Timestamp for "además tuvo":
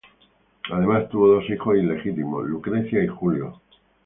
0.71-1.27